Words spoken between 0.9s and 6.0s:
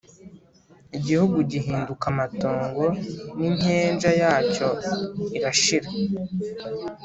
igihugu gihinduka amatongo n’inkenja yacyo irashira